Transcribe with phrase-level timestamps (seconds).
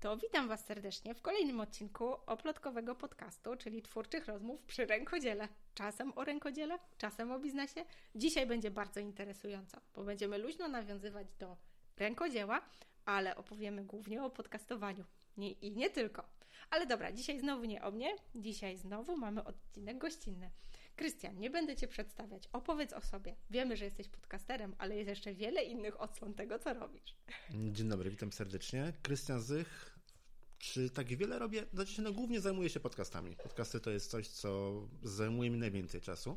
[0.00, 5.48] To witam Was serdecznie w kolejnym odcinku oplotkowego podcastu, czyli twórczych rozmów przy rękodziele.
[5.74, 7.84] Czasem o rękodziele, czasem o biznesie.
[8.14, 11.56] Dzisiaj będzie bardzo interesująco, bo będziemy luźno nawiązywać do
[11.96, 12.60] rękodzieła,
[13.04, 15.04] ale opowiemy głównie o podcastowaniu.
[15.36, 16.28] Nie, I nie tylko.
[16.70, 20.50] Ale dobra, dzisiaj znowu nie o mnie, dzisiaj znowu mamy odcinek gościnny.
[20.96, 22.48] Krystian, nie będę Cię przedstawiać.
[22.52, 23.36] Opowiedz o sobie.
[23.50, 27.16] Wiemy, że jesteś podcasterem, ale jest jeszcze wiele innych odsłon tego, co robisz.
[27.50, 28.92] Dzień dobry, witam serdecznie.
[29.02, 29.96] Krystian Zych.
[30.58, 31.66] Czy tak wiele robię?
[31.72, 33.36] Znaczy, no, głównie zajmuję się podcastami.
[33.36, 34.72] Podcasty to jest coś, co
[35.02, 36.36] zajmuje mi najwięcej czasu.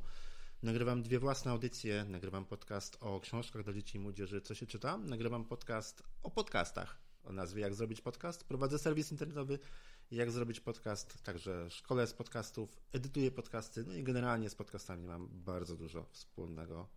[0.63, 2.05] Nagrywam dwie własne audycje.
[2.07, 4.98] Nagrywam podcast o książkach dla dzieci i młodzieży, co się czyta.
[4.98, 8.44] Nagrywam podcast o podcastach o nazwie Jak zrobić podcast.
[8.44, 9.60] Prowadzę serwis internetowy
[10.12, 15.30] Jak zrobić podcast, także szkole z podcastów, edytuję podcasty, no i generalnie z podcastami mam
[15.32, 16.88] bardzo dużo wspólnego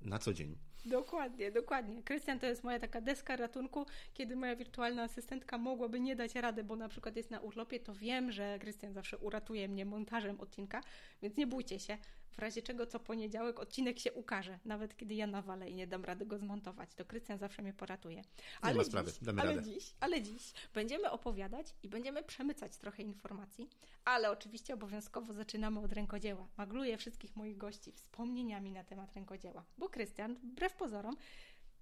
[0.00, 0.58] na co dzień.
[0.86, 2.02] Dokładnie, dokładnie.
[2.02, 6.64] Krystian to jest moja taka deska ratunku, kiedy moja wirtualna asystentka mogłaby nie dać rady,
[6.64, 10.80] bo na przykład jest na urlopie, to wiem, że Krystian zawsze uratuje mnie montażem odcinka,
[11.22, 11.98] więc nie bójcie się.
[12.30, 16.04] W razie czego co poniedziałek odcinek się ukaże, nawet kiedy ja nawalę i nie dam
[16.04, 18.22] rady go zmontować, to Krystian zawsze mnie poratuje.
[18.60, 19.62] Ale nie ma sprawy, dziś, damy ale radę.
[19.72, 23.68] dziś, ale dziś będziemy opowiadać i będziemy przemycać trochę informacji,
[24.04, 26.48] ale oczywiście obowiązkowo zaczynamy od rękodzieła.
[26.56, 31.16] Magluję wszystkich moich gości wspomnieniami na temat rękodzieła, bo Krystian, wbrew pozorom,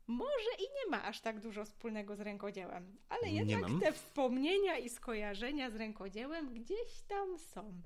[0.06, 4.89] może i nie ma aż tak dużo wspólnego z rękodziełem, ale jednak te wspomnienia i
[4.89, 7.83] skojarzenia z rękodziełem gdzieś tam są.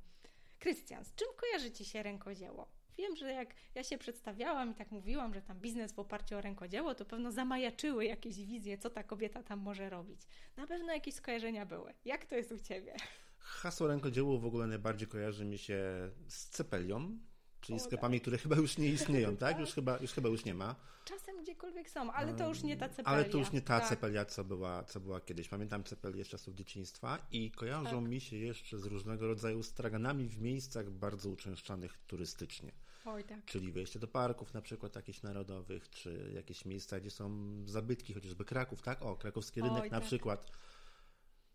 [0.58, 2.68] Krystian, z czym kojarzy Ci się rękodzieło?
[2.98, 6.40] Wiem, że jak ja się przedstawiałam i tak mówiłam, że tam biznes w oparciu o
[6.40, 10.20] rękodzieło, to pewno zamajaczyły jakieś wizje, co ta kobieta tam może robić.
[10.56, 11.94] Na pewno jakieś skojarzenia były.
[12.04, 12.96] Jak to jest u Ciebie?
[13.38, 15.80] Hasło rękodzieło w ogóle najbardziej kojarzy mi się
[16.28, 17.18] z cepelią,
[17.60, 18.22] Czyli sklepami, tak.
[18.22, 19.58] które chyba już nie istnieją, tak?
[19.58, 20.76] Już chyba, już chyba już nie ma.
[21.04, 23.08] Czasem gdziekolwiek są, ale to już nie ta cepelia.
[23.08, 23.88] Ale to już nie ta tak.
[23.88, 25.48] cepelia, co była, co była kiedyś.
[25.48, 28.10] Pamiętam cepelię z czasów dzieciństwa i kojarzą tak.
[28.10, 32.72] mi się jeszcze z różnego rodzaju straganami w miejscach bardzo uczęszczanych turystycznie.
[33.04, 33.44] Oj, tak.
[33.44, 37.30] Czyli wejście do parków na przykład jakichś narodowych, czy jakieś miejsca, gdzie są
[37.66, 39.02] zabytki, chociażby Kraków, tak?
[39.02, 40.06] O, krakowski rynek Oj, na tak.
[40.06, 40.46] przykład.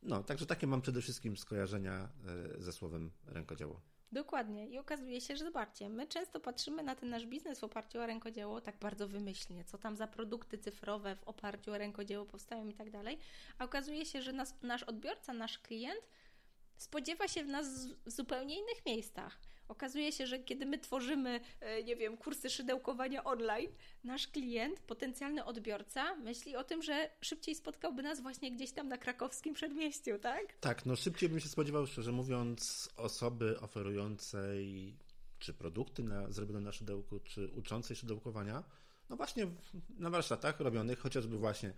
[0.03, 2.09] No, także takie mam przede wszystkim skojarzenia
[2.57, 3.92] e, ze słowem rękodzieło.
[4.13, 4.67] Dokładnie.
[4.67, 8.05] I okazuje się, że zobaczcie, my często patrzymy na ten nasz biznes w oparciu o
[8.05, 12.73] rękodzieło tak bardzo wymyślnie, co tam za produkty cyfrowe w oparciu o rękodzieło powstają i
[12.73, 13.19] tak dalej,
[13.59, 16.07] a okazuje się, że nas, nasz odbiorca, nasz klient
[16.77, 19.39] spodziewa się w nas w zupełnie innych miejscach.
[19.67, 23.71] Okazuje się, że kiedy my tworzymy, e, nie wiem, kursy szydełkowania online,
[24.03, 28.97] nasz klient, potencjalny odbiorca myśli o tym, że szybciej spotkałby nas właśnie gdzieś tam na
[28.97, 30.53] krakowskim przedmieściu, tak?
[30.59, 34.93] Tak, no szybciej bym się spodziewał, szczerze mówiąc, osoby oferującej
[35.39, 38.63] czy produkty na, zrobione na szydełku, czy uczącej szydełkowania,
[39.09, 39.47] no właśnie
[39.89, 41.73] na warsztatach robionych chociażby właśnie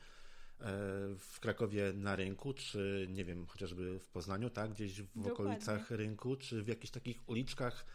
[1.18, 5.32] w Krakowie na rynku, czy nie wiem, chociażby w Poznaniu, tak, gdzieś w Dokładnie.
[5.32, 7.86] okolicach rynku, czy w jakichś takich uliczkach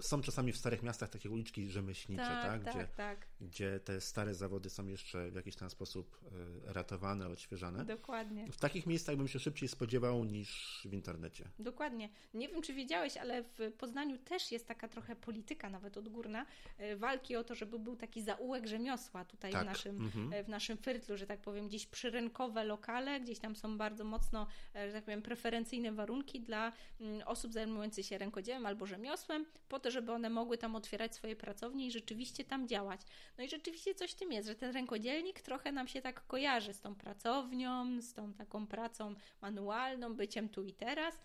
[0.00, 3.26] są czasami w starych miastach takie uliczki rzemieślnicze, tak, tak, tak, gdzie, tak.
[3.40, 6.20] gdzie te stare zawody są jeszcze w jakiś tam sposób
[6.66, 7.84] e, ratowane, odświeżane.
[7.84, 8.52] Dokładnie.
[8.52, 11.48] W takich miejscach bym się szybciej spodziewał niż w internecie.
[11.58, 12.08] Dokładnie.
[12.34, 16.46] Nie wiem, czy wiedziałeś, ale w Poznaniu też jest taka trochę polityka, nawet odgórna,
[16.78, 19.62] e, walki o to, żeby był taki zaułek rzemiosła tutaj tak.
[19.62, 20.32] w, naszym, mhm.
[20.32, 24.46] E, w naszym fyrtlu, że tak powiem, gdzieś przyrynkowe lokale, gdzieś tam są bardzo mocno,
[24.74, 29.90] że tak powiem, preferencyjne warunki dla mm, osób zajmujących się rękodziełem albo rzemiosłem, po to,
[29.90, 33.00] żeby one mogły tam otwierać swoje pracownie i rzeczywiście tam działać.
[33.38, 36.72] No i rzeczywiście coś w tym jest, że ten rękodzielnik trochę nam się tak kojarzy
[36.72, 41.20] z tą pracownią, z tą taką pracą manualną, byciem tu i teraz.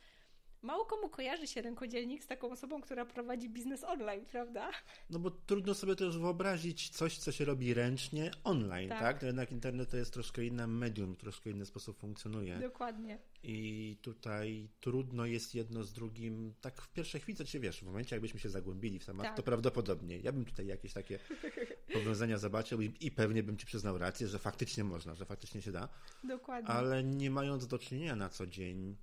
[0.62, 4.72] Mało komu kojarzy się rękodzielnik z taką osobą, która prowadzi biznes online, prawda?
[5.10, 9.00] No bo trudno sobie też wyobrazić coś, co się robi ręcznie online, tak?
[9.00, 9.22] tak?
[9.22, 12.60] No jednak internet to jest troszkę inne medium, troszkę inny sposób funkcjonuje.
[12.60, 13.20] Dokładnie.
[13.44, 17.86] I tutaj trudno jest jedno z drugim, tak w pierwszej chwili, co się wiesz, w
[17.86, 19.36] momencie jakbyśmy się zagłębili w temat, tak.
[19.36, 20.20] to prawdopodobnie.
[20.20, 21.20] Ja bym tutaj jakieś takie
[21.94, 25.72] powiązania zobaczył i, i pewnie bym Ci przyznał rację, że faktycznie można, że faktycznie się
[25.72, 25.90] da.
[26.24, 26.70] Dokładnie.
[26.70, 28.98] Ale nie mając do czynienia na co dzień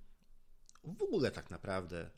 [0.83, 2.09] w ogóle tak naprawdę,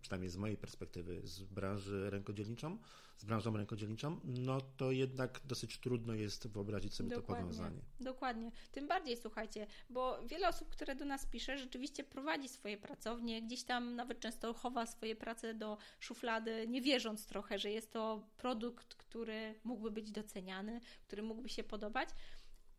[0.00, 2.78] przynajmniej z mojej perspektywy, z branży rękodzielniczą,
[3.16, 7.80] z branżą rękodzielniczą, no to jednak dosyć trudno jest wyobrazić sobie dokładnie, to powiązanie.
[8.00, 8.52] Dokładnie.
[8.72, 13.62] Tym bardziej słuchajcie, bo wiele osób, które do nas pisze, rzeczywiście prowadzi swoje pracownie, gdzieś
[13.62, 18.94] tam nawet często chowa swoje prace do szuflady, nie wierząc trochę, że jest to produkt,
[18.94, 22.08] który mógłby być doceniany, który mógłby się podobać.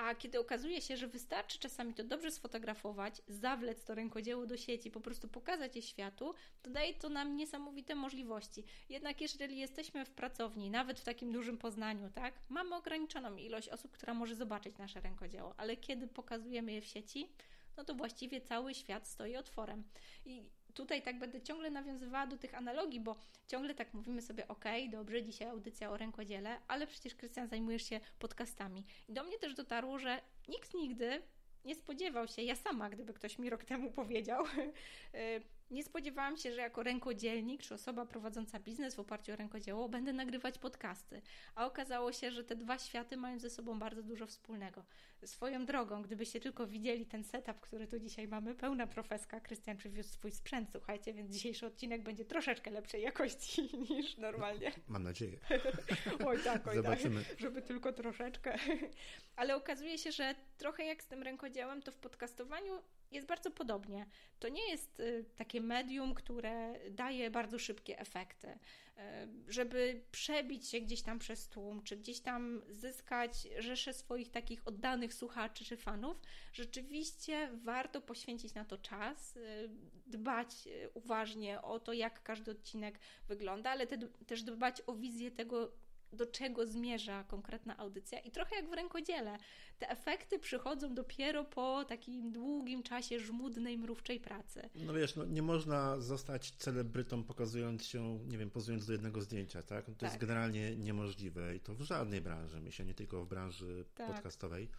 [0.02, 4.92] A kiedy okazuje się, że wystarczy czasami to dobrze sfotografować, zawlec to rękodzieło do sieci,
[4.92, 8.64] po prostu pokazać je światu, to daje to nam niesamowite możliwości.
[8.90, 13.92] Jednak jeżeli jesteśmy w pracowni, nawet w takim dużym Poznaniu, tak, mamy ograniczoną ilość osób,
[13.92, 17.30] która może zobaczyć nasze rękodzieło, ale kiedy pokazujemy je w sieci,
[17.78, 19.84] no to właściwie cały świat stoi otworem.
[20.26, 23.16] I tutaj tak będę ciągle nawiązywała do tych analogii, bo
[23.48, 28.00] ciągle tak mówimy sobie, ok, dobrze, dzisiaj audycja o rękodziele, ale przecież Krystian zajmujesz się
[28.20, 28.86] podcastami.
[29.08, 31.22] I do mnie też dotarło, że nikt nigdy
[31.66, 34.46] nie spodziewał się, ja sama, gdyby ktoś mi rok temu powiedział,
[35.16, 35.42] y,
[35.72, 40.14] nie spodziewałam się, że jako rękodzielnik czy osoba prowadząca biznes w oparciu o rękodzieło będę
[40.14, 41.22] nagrywać podcasty.
[41.56, 44.86] A okazało się, że te dwa światy mają ze sobą bardzo dużo wspólnego.
[45.26, 50.10] Swoją drogą, gdybyście tylko widzieli ten setup, który tu dzisiaj mamy, pełna profeska, Krystian przywiózł
[50.10, 54.72] swój sprzęt, słuchajcie, więc dzisiejszy odcinek będzie troszeczkę lepszej jakości niż normalnie.
[54.88, 55.40] Mam nadzieję.
[56.28, 56.76] oj tak, oj tak.
[56.76, 57.24] Zobaczymy.
[57.24, 58.58] tak, żeby tylko troszeczkę.
[59.36, 64.06] Ale okazuje się, że trochę jak z tym rękodziełem, to w podcastowaniu jest bardzo podobnie.
[64.40, 68.48] To nie jest y, takie medium, które daje bardzo szybkie efekty.
[68.48, 69.02] Y,
[69.48, 75.14] żeby przebić się gdzieś tam przez tłum, czy gdzieś tam zyskać rzeszę swoich takich oddanych
[75.14, 76.22] słuchaczy czy fanów,
[76.54, 79.70] rzeczywiście warto poświęcić na to czas, y,
[80.08, 83.98] dbać uważnie o to, jak każdy odcinek wygląda, ale te,
[84.28, 85.72] też dbać o wizję tego,
[86.14, 89.38] do czego zmierza konkretna audycja i trochę jak w rękodziele.
[89.80, 94.70] Te efekty przychodzą dopiero po takim długim czasie żmudnej, mrówczej pracy.
[94.76, 99.64] No wiesz, no, nie można zostać celebrytą pokazując się, nie wiem, pozując do jednego zdjęcia,
[99.64, 99.88] tak?
[99.88, 100.10] No to tak.
[100.10, 104.14] jest generalnie niemożliwe i to w żadnej branży, myślę, nie tylko w branży tak.
[104.14, 104.70] podcastowej.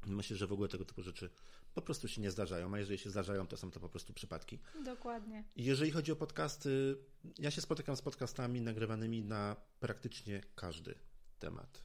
[0.07, 1.29] Myślę, że w ogóle tego typu rzeczy
[1.75, 4.59] po prostu się nie zdarzają, a jeżeli się zdarzają, to są to po prostu przypadki.
[4.85, 5.43] Dokładnie.
[5.55, 6.97] Jeżeli chodzi o podcasty,
[7.39, 10.95] ja się spotykam z podcastami nagrywanymi na praktycznie każdy
[11.39, 11.83] temat.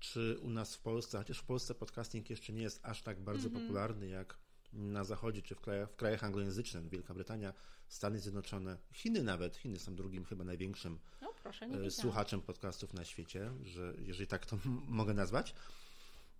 [0.00, 3.48] Czy u nas w Polsce, chociaż w Polsce podcasting jeszcze nie jest aż tak bardzo
[3.48, 3.62] mm -hmm.
[3.62, 4.38] popularny jak
[4.72, 7.52] na zachodzie, czy w krajach, w krajach anglojęzycznych, Wielka Brytania,
[7.88, 13.04] Stany Zjednoczone, Chiny nawet, Chiny są drugim chyba największym no, proszę, e, słuchaczem podcastów na
[13.04, 14.58] świecie, że jeżeli tak to
[15.00, 15.54] mogę nazwać.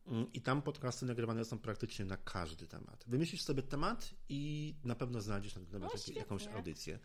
[0.09, 3.05] Mm, I tam podcasty nagrywane są praktycznie na każdy temat.
[3.07, 6.99] Wymyślisz sobie temat i na pewno znajdziesz na ten temat jakąś audycję.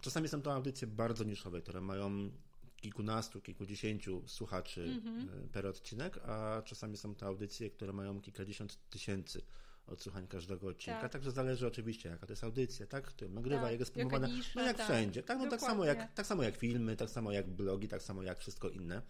[0.00, 2.30] Czasami są to audycje bardzo niszowe, które mają
[2.76, 5.48] kilkunastu, kilkudziesięciu słuchaczy mm -hmm.
[5.48, 9.42] per odcinek, a czasami są to audycje, które mają kilkadziesiąt tysięcy
[9.86, 11.00] odsłuchań każdego odcinka.
[11.00, 11.12] Tak.
[11.12, 13.04] Także zależy oczywiście, jaka to jest audycja, tak?
[13.04, 14.28] Kto nagrywa, tak, jak jest promowana.
[14.54, 14.86] No jak tak.
[14.86, 15.22] wszędzie.
[15.22, 18.22] Tak, no, tak, samo jak, tak samo jak filmy, tak samo jak blogi, tak samo
[18.22, 19.02] jak wszystko inne.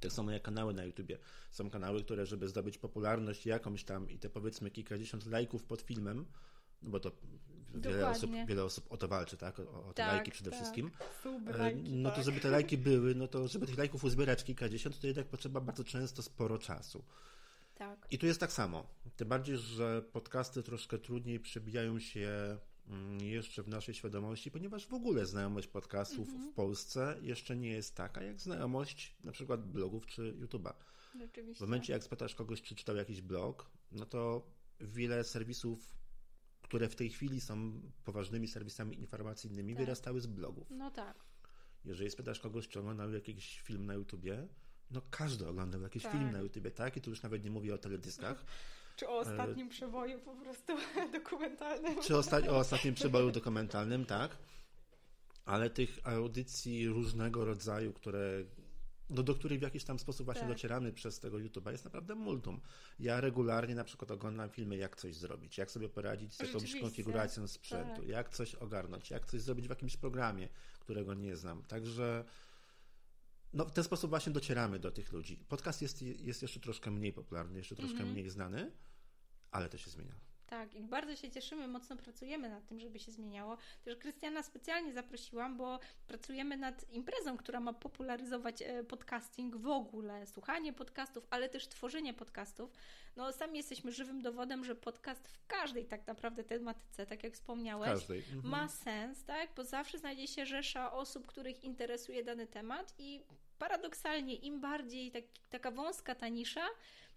[0.00, 1.18] Tak samo jak kanały na YouTubie.
[1.50, 6.26] Są kanały, które, żeby zdobyć popularność jakąś tam i te powiedzmy kilkadziesiąt lajków pod filmem,
[6.82, 7.12] no bo to
[7.74, 9.60] wiele osób, wiele osób o to walczy, tak?
[9.60, 10.58] O, o te tak, lajki przede tak.
[10.58, 10.90] wszystkim.
[11.22, 12.24] Suby, lajki, no to tak.
[12.24, 15.84] żeby te lajki były, no to żeby tych lajków uzbierać kilkadziesiąt, to jednak potrzeba bardzo
[15.84, 17.04] często sporo czasu.
[17.74, 18.06] Tak.
[18.10, 18.86] I tu jest tak samo.
[19.16, 22.58] Tym bardziej, że podcasty troszkę trudniej przebijają się
[23.20, 26.50] jeszcze w naszej świadomości, ponieważ w ogóle znajomość podcastów mhm.
[26.50, 30.72] w Polsce jeszcze nie jest taka, jak znajomość na przykład blogów czy YouTube'a.
[31.18, 31.58] Rzeczywiście.
[31.58, 34.50] W momencie, jak spytasz kogoś, czy czytał jakiś blog, no to
[34.80, 35.94] wiele serwisów,
[36.62, 39.82] które w tej chwili są poważnymi serwisami informacyjnymi, tak.
[39.82, 40.70] wyrastały z blogów.
[40.70, 41.24] No tak.
[41.84, 44.48] Jeżeli spytasz kogoś, czy oglądał jakiś film na YouTubie,
[44.90, 46.12] no każdy oglądał jakiś tak.
[46.12, 46.96] film na YouTubie, tak?
[46.96, 48.44] I tu już nawet nie mówię o teledyskach.
[49.00, 49.70] Czy o ostatnim e...
[49.70, 50.72] przeboju po prostu
[51.18, 52.02] dokumentalnym.
[52.02, 54.36] Czy osta o ostatnim przeboju dokumentalnym, tak.
[55.44, 58.44] Ale tych audycji różnego rodzaju, które
[59.10, 60.50] do, do których w jakiś tam sposób właśnie tak.
[60.50, 62.60] docieramy przez tego YouTube'a jest naprawdę multum.
[62.98, 67.48] Ja regularnie na przykład oglądam filmy, jak coś zrobić, jak sobie poradzić z jakąś konfiguracją
[67.48, 68.08] sprzętu, tak.
[68.08, 70.48] jak coś ogarnąć, jak coś zrobić w jakimś programie,
[70.80, 71.62] którego nie znam.
[71.62, 72.24] Także
[73.52, 75.36] no, w ten sposób właśnie docieramy do tych ludzi.
[75.36, 78.12] Podcast jest, jest jeszcze troszkę mniej popularny, jeszcze troszkę mm -hmm.
[78.12, 78.72] mniej znany,
[79.50, 80.30] ale to się zmienia.
[80.50, 83.56] Tak, i bardzo się cieszymy, mocno pracujemy nad tym, żeby się zmieniało.
[83.82, 90.26] Też Krystiana specjalnie zaprosiłam, bo pracujemy nad imprezą, która ma popularyzować e, podcasting w ogóle,
[90.26, 92.70] słuchanie podcastów, ale też tworzenie podcastów.
[93.16, 97.90] No, sami jesteśmy żywym dowodem, że podcast w każdej tak naprawdę tematyce, tak jak wspomniałeś,
[97.90, 98.20] mhm.
[98.42, 99.50] ma sens, tak?
[99.56, 103.24] Bo zawsze znajdzie się rzesza osób, których interesuje dany temat i
[103.58, 106.66] paradoksalnie im bardziej tak, taka wąska ta nisza,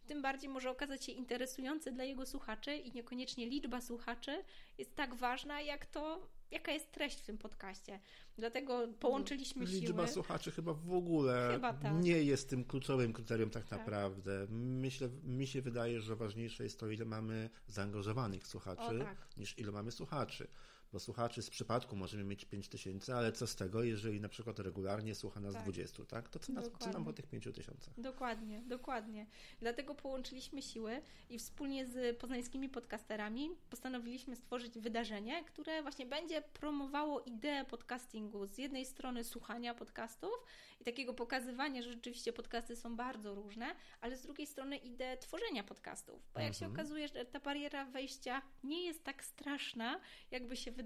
[0.06, 4.44] tym bardziej może okazać się interesujący dla jego słuchaczy i niekoniecznie liczba słuchaczy
[4.78, 8.00] jest tak ważna, jak to, jaka jest treść w tym podcaście.
[8.38, 9.88] Dlatego połączyliśmy Liczba siły.
[9.88, 12.04] Liczba słuchaczy chyba w ogóle chyba tak.
[12.04, 14.48] nie jest tym kluczowym kryterium tak, tak, naprawdę.
[14.50, 19.28] Myślę, mi się wydaje, że ważniejsze jest to, ile mamy zaangażowanych słuchaczy, o, tak.
[19.38, 20.48] niż ile mamy słuchaczy
[20.94, 24.60] bo słuchaczy z przypadku możemy mieć 5 tysięcy, ale co z tego, jeżeli na przykład
[24.60, 25.64] regularnie słucha nas tak.
[25.64, 26.30] 20, tak?
[26.30, 27.94] To co, nas, co nam po tych 5 tysiącach?
[27.98, 29.28] Dokładnie, dokładnie.
[29.60, 37.22] Dlatego połączyliśmy siły i wspólnie z poznańskimi podcasterami postanowiliśmy stworzyć wydarzenie, które właśnie będzie promowało
[37.22, 38.48] ideę podcastingu.
[38.48, 40.34] Z jednej strony słuchania podcastów
[40.82, 45.64] i takiego pokazywania, że rzeczywiście podcasty są bardzo różne, ale z drugiej strony ideę tworzenia
[45.64, 46.30] podcastów.
[46.34, 46.54] Bo jak mhm.
[46.54, 50.00] się okazuje, że ta bariera wejścia nie jest tak straszna,
[50.32, 50.83] jakby się wydawało,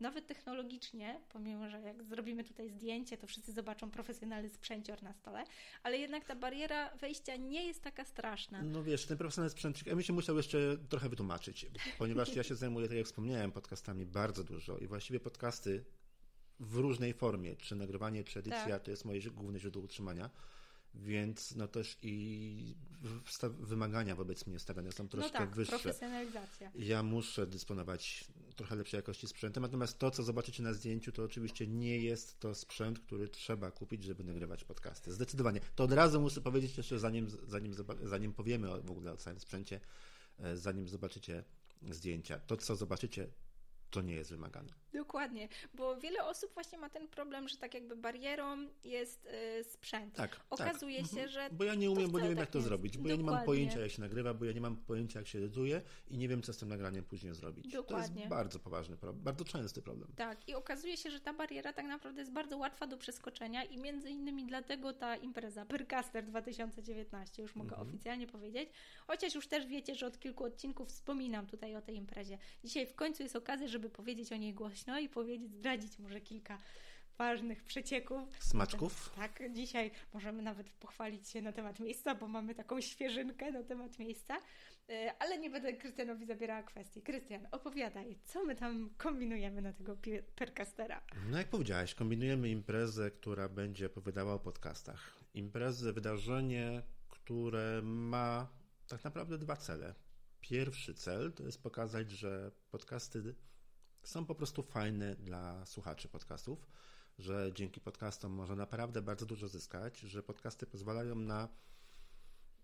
[0.00, 5.44] nawet technologicznie, pomimo, że jak zrobimy tutaj zdjęcie, to wszyscy zobaczą profesjonalny sprzęcior na stole,
[5.82, 8.62] ale jednak ta bariera wejścia nie jest taka straszna.
[8.62, 11.66] No wiesz, ten profesjonalny sprzęcior, ja bym się musiał jeszcze trochę wytłumaczyć,
[11.98, 15.84] ponieważ ja się zajmuję, tak jak wspomniałem, podcastami bardzo dużo i właściwie podcasty
[16.60, 18.82] w różnej formie, czy nagrywanie, czy edycja, tak.
[18.82, 20.30] to jest moje główne źródło utrzymania
[20.94, 22.74] więc no też i
[23.58, 25.78] wymagania wobec mnie stawiane są troszkę no tak, wyższe.
[25.78, 26.70] profesjonalizacja.
[26.74, 28.24] Ja muszę dysponować
[28.56, 32.54] trochę lepszej jakości sprzętem, natomiast to, co zobaczycie na zdjęciu, to oczywiście nie jest to
[32.54, 35.12] sprzęt, który trzeba kupić, żeby nagrywać podcasty.
[35.12, 35.60] Zdecydowanie.
[35.74, 39.80] To od razu muszę powiedzieć jeszcze, zanim, zanim, zanim powiemy w ogóle o całym sprzęcie,
[40.38, 41.44] e, zanim zobaczycie
[41.90, 42.38] zdjęcia.
[42.38, 43.28] To, co zobaczycie,
[43.90, 44.83] to nie jest wymagane.
[44.94, 49.26] Dokładnie, bo wiele osób właśnie ma ten problem, że tak jakby barierą jest
[49.60, 50.14] y, sprzęt.
[50.14, 51.10] Tak, Okazuje tak.
[51.10, 51.30] się, mhm.
[51.30, 51.48] że.
[51.52, 52.68] Bo ja nie umiem, bo nie wiem, tak jak to jest.
[52.68, 53.24] zrobić, bo Dokładnie.
[53.24, 55.82] ja nie mam pojęcia, jak się nagrywa, bo ja nie mam pojęcia, jak się edytuje
[56.08, 57.72] i nie wiem, co z tym nagraniem później zrobić.
[57.72, 58.14] Dokładnie.
[58.14, 60.12] To jest bardzo poważny problem, bardzo częsty problem.
[60.16, 63.78] Tak, i okazuje się, że ta bariera tak naprawdę jest bardzo łatwa do przeskoczenia i
[63.78, 67.88] między innymi dlatego ta impreza Percaster 2019, już mogę mhm.
[67.88, 68.70] oficjalnie powiedzieć,
[69.06, 72.38] chociaż już też wiecie, że od kilku odcinków wspominam tutaj o tej imprezie.
[72.64, 76.58] Dzisiaj w końcu jest okazja, żeby powiedzieć o niej głośno i powiedzieć, zdradzić może kilka
[77.18, 78.28] ważnych przecieków.
[78.38, 79.10] Smaczków?
[79.16, 83.98] Tak, dzisiaj możemy nawet pochwalić się na temat miejsca, bo mamy taką świeżynkę na temat
[83.98, 84.36] miejsca,
[84.88, 87.02] e, ale nie będę Krystianowi zabierała kwestii.
[87.02, 89.96] Krystian, opowiadaj, co my tam kombinujemy na tego
[90.36, 91.02] percastera?
[91.30, 95.18] No jak powiedziałeś, kombinujemy imprezę, która będzie opowiadała o podcastach.
[95.34, 98.48] Imprezę, wydarzenie, które ma
[98.88, 99.94] tak naprawdę dwa cele.
[100.40, 103.34] Pierwszy cel to jest pokazać, że podcasty
[104.04, 106.66] są po prostu fajne dla słuchaczy podcastów,
[107.18, 111.48] że dzięki podcastom można naprawdę bardzo dużo zyskać, że podcasty pozwalają na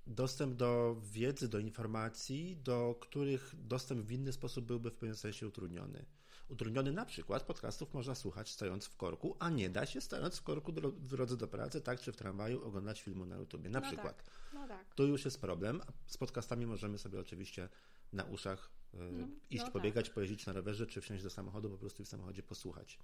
[0.07, 5.49] dostęp do wiedzy, do informacji, do których dostęp w inny sposób byłby w pewnym sensie
[5.49, 6.05] utrudniony.
[6.49, 10.43] Utrudniony na przykład podcastów można słuchać stojąc w korku, a nie da się stojąc w
[10.43, 13.71] korku w drodze do pracy, tak czy w tramwaju oglądać filmu na YouTubie.
[13.71, 14.17] Na no przykład.
[14.25, 14.95] Tak, no tak.
[14.95, 15.83] To już jest problem.
[16.07, 17.69] Z podcastami możemy sobie oczywiście
[18.13, 20.15] na uszach E, no, iść no pobiegać, tak.
[20.15, 22.99] pojeździć na rowerze, czy wsiąść do samochodu, po prostu w samochodzie posłuchać.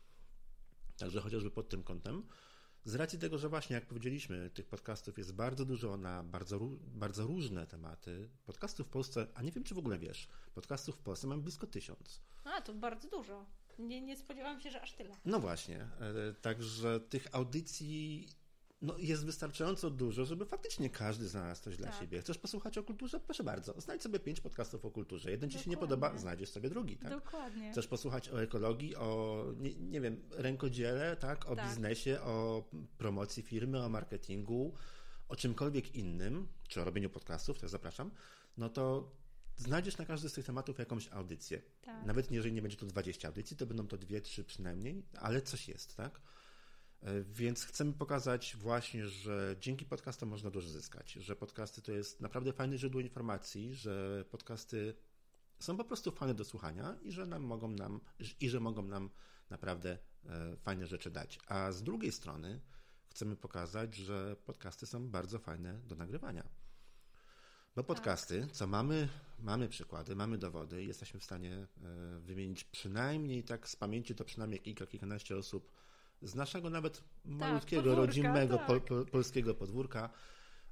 [0.97, 2.27] Także chociażby pod tym kątem.
[2.85, 7.27] Z racji tego, że właśnie, jak powiedzieliśmy, tych podcastów jest bardzo dużo na bardzo, bardzo
[7.27, 8.29] różne tematy.
[8.45, 11.67] Podcastów w Polsce, a nie wiem, czy w ogóle wiesz, podcastów w Polsce mam blisko
[11.67, 12.23] tysiąc.
[12.45, 13.47] A, to bardzo dużo.
[13.79, 15.17] Nie, nie spodziewałam się, że aż tyle.
[15.25, 15.81] No właśnie.
[15.81, 18.29] E, także tych audycji
[18.83, 22.01] no, jest wystarczająco dużo, żeby faktycznie każdy znalazł coś dla tak.
[22.01, 22.21] siebie.
[22.21, 23.21] Chcesz posłuchać o kulturze?
[23.21, 23.81] Proszę bardzo.
[23.81, 25.31] Znajdź sobie pięć podcastów o kulturze.
[25.31, 25.59] Jeden Dokładnie.
[25.59, 26.97] ci się nie podoba, znajdziesz sobie drugi.
[26.97, 27.11] Tak?
[27.11, 27.73] Dokładnie.
[27.73, 31.47] Chcesz posłuchać o ekologii, o, nie, nie wiem, rękodziele, tak?
[31.47, 31.69] o tak.
[31.69, 32.65] biznesie, o
[32.99, 34.75] promocji firmy, o marketingu,
[35.29, 38.11] o czymkolwiek innym, czy o robieniu podcastów, to zapraszam,
[38.57, 39.13] no to
[39.57, 41.63] znajdziesz na każdy z tych tematów jakąś audycję.
[41.83, 42.07] Tak.
[42.07, 45.69] Nawet jeżeli nie będzie to 20 audycji, to będą to dwie, trzy przynajmniej, ale coś
[45.69, 46.21] jest, tak?
[47.03, 52.21] E, więc chcemy pokazać właśnie, że dzięki podcastom można dużo zyskać, że podcasty to jest
[52.21, 54.95] naprawdę fajne źródło informacji, że podcasty
[55.59, 58.01] są po prostu fajne do słuchania i że nam mogą nam
[58.41, 59.11] i że mogą nam
[59.51, 61.39] naprawdę e, fajne rzeczy dać.
[61.49, 62.61] A z drugiej strony
[63.11, 66.49] chcemy pokazać, że podcasty są bardzo fajne do nagrywania.
[67.77, 67.87] Bo tak.
[67.87, 71.67] podcasty, co mamy, mamy przykłady, mamy dowody, jesteśmy w stanie e,
[72.21, 75.73] wymienić przynajmniej tak z pamięci to przynajmniej kilka, kilkanaście osób
[76.23, 78.67] z naszego nawet malutkiego, tak, rodzimego tak.
[78.85, 80.11] po, polskiego podwórka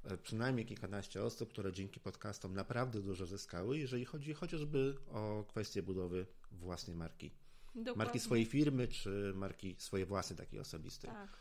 [0.03, 5.83] e, przynajmniej kilkanaście osób, które dzięki podcastom naprawdę dużo zyskały, jeżeli chodzi chociażby o kwestię
[5.83, 7.31] budowy własnej marki.
[7.75, 7.95] Dokładnie.
[7.95, 11.11] Marki swojej firmy, czy marki swojej własnej, takiej osobistej.
[11.11, 11.37] Tak.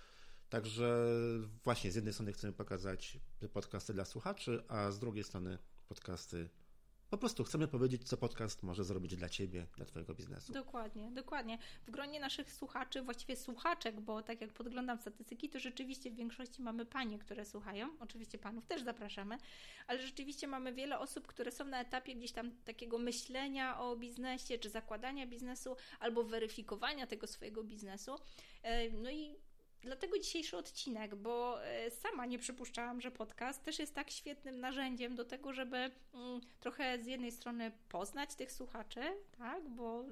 [0.48, 1.06] Także
[1.64, 3.18] właśnie z jednej strony chcemy pokazać
[3.52, 5.58] podcasty dla słuchaczy, a z drugiej strony
[5.88, 6.48] podcasty
[7.14, 10.52] po prostu chcemy powiedzieć, co podcast może zrobić dla Ciebie, dla Twojego biznesu.
[10.52, 11.58] Dokładnie, dokładnie.
[11.86, 16.62] W gronie naszych słuchaczy, właściwie słuchaczek, bo tak jak podglądam statystyki, to rzeczywiście w większości
[16.62, 17.88] mamy panie, które słuchają.
[18.00, 19.38] Oczywiście panów też zapraszamy,
[19.86, 24.58] ale rzeczywiście mamy wiele osób, które są na etapie gdzieś tam takiego myślenia o biznesie,
[24.58, 28.14] czy zakładania biznesu, albo weryfikowania tego swojego biznesu.
[28.62, 29.36] E, no i
[29.84, 35.14] Dlatego dzisiejszy odcinek, bo e, sama nie przypuszczałam, że podcast też jest tak świetnym narzędziem
[35.14, 39.00] do tego, żeby mm, trochę z jednej strony poznać tych słuchaczy,
[39.38, 40.04] tak, bo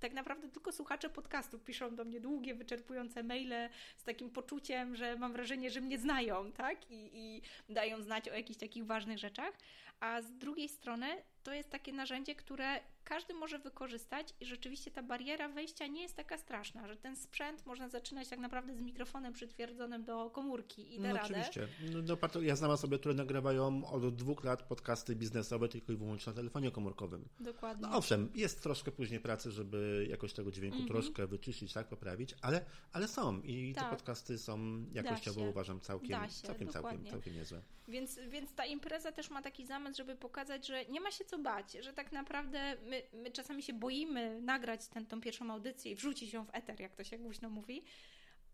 [0.00, 5.16] tak naprawdę tylko słuchacze podcastów piszą do mnie długie, wyczerpujące maile z takim poczuciem, że
[5.16, 6.90] mam wrażenie, że mnie znają, tak?
[6.90, 9.54] I, i dają znać o jakichś takich ważnych rzeczach.
[10.00, 11.06] A z drugiej strony
[11.42, 16.16] to jest takie narzędzie, które każdy może wykorzystać i rzeczywiście ta bariera wejścia nie jest
[16.16, 21.00] taka straszna, że ten sprzęt można zaczynać tak naprawdę z mikrofonem przytwierdzonym do komórki i
[21.00, 21.24] da no, radę.
[21.24, 21.68] Oczywiście.
[21.92, 26.30] No, no, ja znam osoby, które nagrywają od dwóch lat podcasty biznesowe tylko i wyłącznie
[26.30, 27.28] na telefonie komórkowym.
[27.40, 27.88] Dokładnie.
[27.88, 30.92] No owszem, jest troszkę później pracy, żeby jakoś tego dźwięku mm -hmm.
[30.92, 33.84] troszkę wyczyścić, tak, poprawić, ale, ale są i tak.
[33.84, 37.62] te podcasty są jakościowo uważam całkiem, całkiem, całkiem, całkiem niezłe.
[37.88, 41.38] Więc, więc ta impreza też ma taki zamysł, żeby pokazać, że nie ma się co
[41.38, 45.94] bać, że tak naprawdę my, my czasami się boimy nagrać tę tą pierwszą audycję i
[45.94, 47.84] wrzucić ją w eter, jak to się głośno mówi,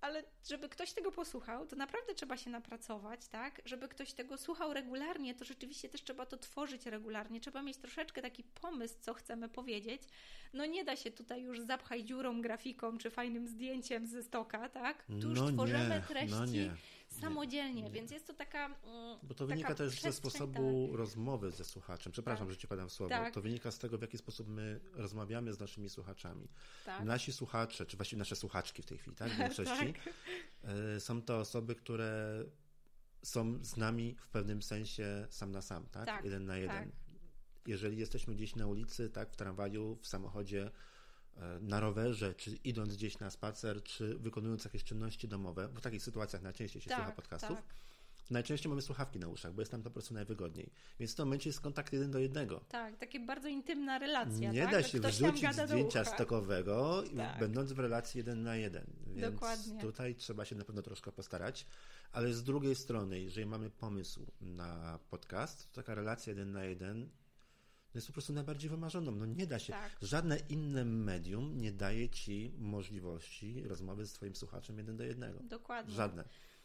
[0.04, 3.62] ale żeby ktoś tego posłuchał, to naprawdę trzeba się napracować, tak?
[3.64, 7.40] Żeby ktoś tego słuchał regularnie, to rzeczywiście też trzeba to tworzyć regularnie.
[7.40, 10.02] Trzeba mieć troszeczkę taki pomysł, co chcemy powiedzieć.
[10.52, 15.04] No nie da się tutaj już zapchać dziurą grafiką czy fajnym zdjęciem ze stoka, tak?
[15.06, 16.34] Tu już no tworzymy nie, treści.
[16.34, 16.70] No nie
[17.20, 18.66] samodzielnie, nie, więc jest to taka.
[18.66, 20.98] Mm, Bo to wynika też ze sposobu tak.
[20.98, 22.12] rozmowy ze słuchaczem.
[22.12, 22.54] Przepraszam, tak.
[22.54, 23.10] że ci padam słowo.
[23.10, 23.34] Tak.
[23.34, 26.48] To wynika z tego, w jaki sposób my rozmawiamy z naszymi słuchaczami.
[26.84, 27.04] Tak.
[27.04, 29.30] Nasi słuchacze, czy właściwie nasze słuchaczki w tej chwili, tak?
[29.30, 30.14] W większości tak.
[30.96, 32.44] E, są to osoby, które
[33.22, 36.06] są z nami w pewnym sensie sam na sam, tak?
[36.06, 36.92] tak jeden na jeden.
[37.66, 40.70] Jeżeli jesteśmy gdzieś na ulicy, tak, w tramwaju, w samochodzie,
[41.60, 46.02] na rowerze, czy idąc gdzieś na spacer, czy wykonując jakieś czynności domowe, bo w takich
[46.02, 47.56] sytuacjach najczęściej się tak, słucha podcastów.
[47.56, 47.74] Tak.
[48.30, 50.70] Najczęściej mamy słuchawki na uszach, bo jest nam po prostu najwygodniej.
[51.00, 52.60] Więc w tym momencie jest kontakt jeden do jednego.
[52.68, 54.52] Tak, takie bardzo intymna relacja.
[54.52, 54.72] Nie tak?
[54.72, 57.38] da się wrzucić zdjęcia stokowego, tak.
[57.38, 58.86] będąc w relacji jeden na jeden.
[59.06, 59.80] Więc Dokładnie.
[59.80, 61.66] tutaj trzeba się na pewno troszkę postarać.
[62.12, 67.10] Ale z drugiej strony, jeżeli mamy pomysł na podcast, to taka relacja jeden na jeden
[67.98, 69.10] jest po prostu najbardziej wymarzoną.
[69.10, 69.72] No nie da się.
[69.72, 69.96] Tak.
[70.02, 75.40] Żadne inne medium nie daje ci możliwości rozmowy z twoim słuchaczem jeden do jednego.
[75.42, 75.94] Dokładnie.
[75.94, 76.24] Żadne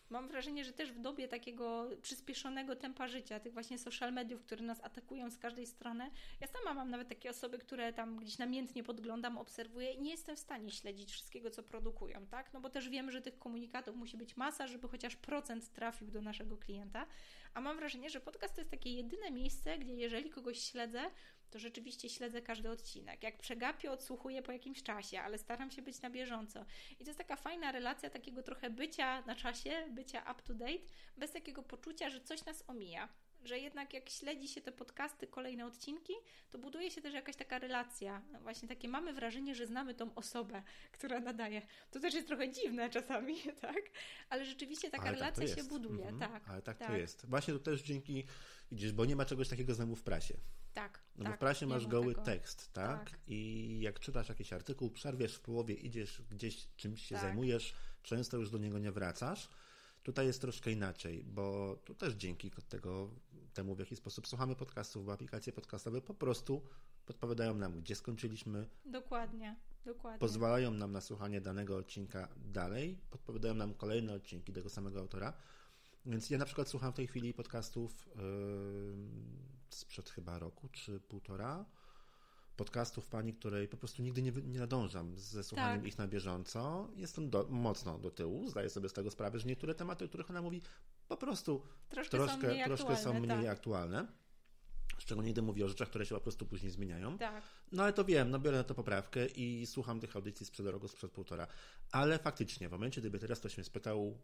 [0.10, 4.64] mam wrażenie, że też w dobie takiego przyspieszonego tempa życia, tych właśnie social mediów, które
[4.64, 8.84] nas atakują z każdej strony, ja sama mam nawet takie osoby, które tam gdzieś namiętnie
[8.84, 12.54] podglądam, obserwuję i nie jestem w stanie śledzić wszystkiego, co produkują, tak?
[12.54, 16.22] No bo też wiemy, że tych komunikatów musi być masa, żeby chociaż procent trafił do
[16.22, 17.06] naszego klienta,
[17.54, 21.12] a mam wrażenie, że podcast to jest takie jedyne miejsce, gdzie jeżeli kogoś śledzę,
[21.50, 23.24] to rzeczywiście śledzę każdy odcinek.
[23.24, 26.66] Jak przegapię, odsłuchuję po jakimś czasie, ale staram się być na bieżąco.
[27.00, 30.86] I to jest taka fajna relacja takiego trochę bycia na czasie, bycia up to date,
[31.18, 33.10] bez takiego poczucia, że coś nas omija
[33.44, 36.14] że jednak jak śledzi się te podcasty, kolejne odcinki,
[36.50, 38.22] to buduje się też jakaś taka relacja.
[38.32, 41.62] No właśnie takie mamy wrażenie, że znamy tą osobę, która nadaje.
[41.92, 43.82] To też jest trochę dziwne czasami, tak?
[44.30, 46.08] Ale rzeczywiście taka Ale tak relacja się buduje.
[46.08, 46.32] Mhm.
[46.32, 47.26] Tak, Ale tak, tak, to jest.
[47.26, 48.24] Właśnie to też dzięki,
[48.72, 50.38] widzisz, bo nie ma czegoś takiego znowu w prasie.
[50.74, 51.00] Tak.
[51.16, 52.26] No tak, bo w prasie masz goły tego.
[52.26, 53.10] tekst, tak?
[53.10, 53.20] tak?
[53.28, 57.24] I jak czytasz jakiś artykuł, przerwiesz w połowie, idziesz gdzieś czymś się tak.
[57.24, 59.50] zajmujesz, często już do niego nie wracasz.
[60.04, 63.10] Tutaj jest troszkę inaczej, bo tu też dzięki tego,
[63.54, 66.62] temu, w jaki sposób słuchamy podcastów, bo aplikacje podcastowe po prostu
[67.06, 68.68] podpowiadają nam, gdzie skończyliśmy.
[68.86, 70.20] Dokładnie, dokładnie.
[70.20, 75.34] Pozwalają nam na słuchanie danego odcinka dalej, podpowiadają nam kolejne odcinki tego samego autora.
[76.06, 78.22] Więc ja na przykład słucham w tej chwili podcastów yy,
[79.70, 81.66] sprzed chyba roku czy półtora.
[82.60, 85.88] Podcastów pani, której po prostu nigdy nie, nie nadążam ze słuchaniem tak.
[85.88, 86.90] ich na bieżąco.
[86.96, 90.30] Jestem do, mocno do tyłu, zdaję sobie z tego sprawę, że niektóre tematy, o których
[90.30, 90.62] ona mówi,
[91.08, 93.58] po prostu troszkę, troszkę są mniej, troszkę aktualne, są mniej tak.
[93.58, 94.08] aktualne.
[94.98, 97.18] Szczególnie gdy mówi o rzeczach, które się po prostu później zmieniają.
[97.18, 97.44] Tak.
[97.72, 100.88] No ale to wiem, no biorę na to poprawkę i słucham tych audycji sprzed roku,
[100.88, 101.48] sprzed półtora.
[101.92, 104.18] Ale faktycznie, w momencie, gdyby teraz ktoś mnie spytał,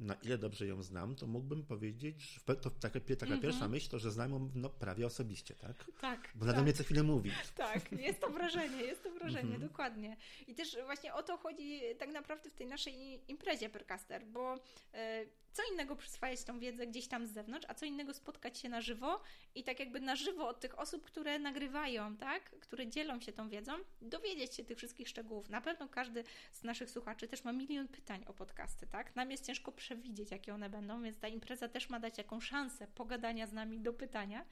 [0.00, 3.42] na ile dobrze ją znam, to mógłbym powiedzieć, że to taka, taka mm -hmm.
[3.42, 5.90] pierwsza myśl to, że znam ją no, prawie osobiście, tak?
[6.00, 6.32] Tak.
[6.34, 6.62] Bo tak.
[6.62, 7.30] mnie co chwilę mówi.
[7.56, 9.68] Tak, jest to wrażenie, jest to wrażenie, mm -hmm.
[9.68, 10.16] dokładnie.
[10.46, 14.54] I też właśnie o to chodzi tak naprawdę w tej naszej imprezie Percaster, bo
[14.94, 18.68] e, co innego przyswajać tą wiedzę gdzieś tam z zewnątrz, a co innego spotkać się
[18.68, 19.20] na żywo
[19.54, 23.48] i tak jakby na żywo od tych osób, które nagrywają, tak, które dzielą się tą
[23.48, 25.48] wiedzą, dowiedzieć się tych wszystkich szczegółów.
[25.48, 29.16] Na pewno każdy z naszych słuchaczy też ma milion pytań o podcasty, tak?
[29.16, 32.86] Nam jest ciężko przewidzieć, jakie one będą, więc ta impreza też ma dać jakąś szansę
[32.86, 34.44] pogadania z nami do pytania,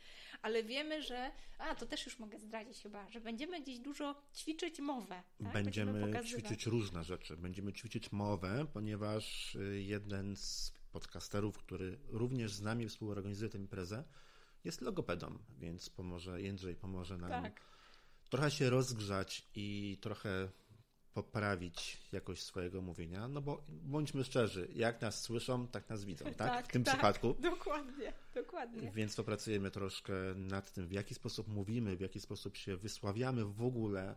[0.43, 4.81] ale wiemy, że, a to też już mogę zdradzić chyba, że będziemy gdzieś dużo ćwiczyć
[4.81, 5.23] mowę.
[5.45, 5.53] Tak?
[5.53, 7.37] Będziemy, będziemy ćwiczyć różne rzeczy.
[7.37, 14.05] Będziemy ćwiczyć mowę, ponieważ y, jeden z podcasterów, który również z nami współorganizuje tę imprezę,
[14.65, 17.61] jest logopedą, więc pomoże, Jędrzej pomoże nam tak.
[18.31, 20.49] trochę się rozgrzać i trochę
[21.15, 26.37] poprawić jakość swojego mówienia, no bo bądźmy szczerzy, jak nas słyszą, tak nas widzą, tak?
[26.37, 27.35] tak w tym tak, przypadku.
[27.41, 28.93] Dokładnie, dokładnie.
[28.93, 33.63] Więc popracujemy troszkę nad tym, w jaki sposób mówimy, w jaki sposób się wysławiamy w
[33.63, 34.17] ogóle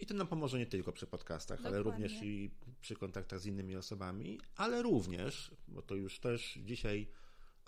[0.00, 1.78] I to nam pomoże nie tylko przy podcastach, Dokładnie.
[1.78, 7.08] ale również i przy kontaktach z innymi osobami, ale również, bo to już też dzisiaj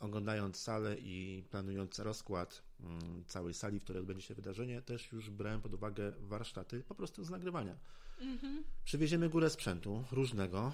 [0.00, 5.30] oglądając salę i planując rozkład mm, całej sali, w której odbędzie się wydarzenie, też już
[5.30, 7.76] brałem pod uwagę warsztaty po prostu z nagrywania.
[8.20, 8.64] Mhm.
[8.84, 10.72] Przywieziemy górę sprzętu różnego.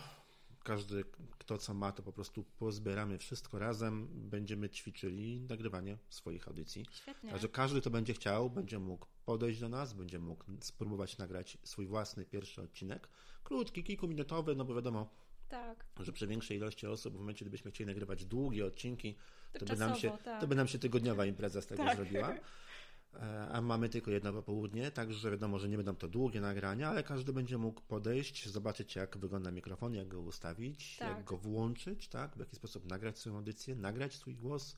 [0.64, 1.04] Każdy,
[1.38, 6.86] kto co ma, to po prostu pozbieramy wszystko razem, będziemy ćwiczyli nagrywanie swoich audycji.
[6.92, 7.30] Świetnie.
[7.30, 11.86] Także każdy, kto będzie chciał, będzie mógł podejść do nas, będzie mógł spróbować nagrać swój
[11.86, 13.08] własny pierwszy odcinek.
[13.44, 15.10] Krótki, kilkuminutowy, no bo wiadomo,
[15.48, 15.86] tak.
[16.00, 19.16] Że przy większej ilości osób, w momencie, gdybyśmy chcieli nagrywać długie odcinki,
[19.52, 20.40] to, to by, nam się, tak.
[20.40, 21.96] to by nam się tygodniowa impreza z tego tak.
[21.96, 22.34] zrobiła.
[23.22, 27.02] E, a mamy tylko jedno popołudnie, także wiadomo, że nie będą to długie nagrania, ale
[27.02, 31.08] każdy będzie mógł podejść, zobaczyć jak wygląda mikrofon, jak go ustawić, tak.
[31.08, 34.76] jak go włączyć, tak, w jaki sposób nagrać swoją audycję, nagrać swój głos